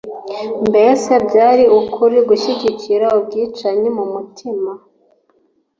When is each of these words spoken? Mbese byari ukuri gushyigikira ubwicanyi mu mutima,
Mbese 0.69 1.11
byari 1.27 1.63
ukuri 1.79 2.17
gushyigikira 2.29 3.05
ubwicanyi 3.17 3.89
mu 3.97 4.05
mutima, 4.13 4.71